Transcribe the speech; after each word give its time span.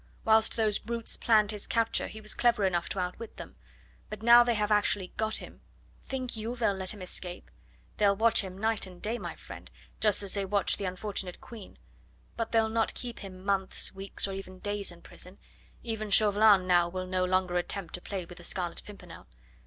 Whilst 0.25 0.55
those 0.55 0.79
brutes 0.79 1.15
planned 1.15 1.51
his 1.51 1.67
capture 1.67 2.07
he 2.07 2.21
was 2.21 2.33
clever 2.33 2.65
enough 2.65 2.89
to 2.89 2.97
outwit 2.99 3.37
them, 3.37 3.55
but 4.09 4.23
now 4.23 4.43
they 4.43 4.55
have 4.55 4.71
actually 4.71 5.13
got 5.15 5.35
him, 5.35 5.61
think 6.01 6.35
you 6.35 6.55
they'll 6.55 6.73
let 6.73 6.91
him 6.95 7.03
escape? 7.03 7.51
They'll 7.97 8.15
watch 8.15 8.41
him 8.41 8.57
night 8.57 8.87
and 8.87 8.99
day, 8.99 9.19
my 9.19 9.35
friend, 9.35 9.69
just 9.99 10.23
as 10.23 10.33
they 10.33 10.43
watched 10.43 10.79
the 10.79 10.85
unfortunate 10.85 11.39
Queen; 11.39 11.77
but 12.35 12.51
they'll 12.51 12.67
not 12.67 12.95
keep 12.95 13.19
him 13.19 13.45
months, 13.45 13.93
weeks, 13.93 14.27
or 14.27 14.33
even 14.33 14.57
days 14.57 14.91
in 14.91 15.03
prison 15.03 15.37
even 15.83 16.09
Chauvelin 16.09 16.65
now 16.65 16.89
will 16.89 17.05
no 17.05 17.23
longer 17.23 17.55
attempt 17.57 17.93
to 17.93 18.01
play 18.01 18.25
with 18.25 18.39
the 18.39 18.43
Scarlet 18.43 18.81
Pimpernel. 18.83 19.27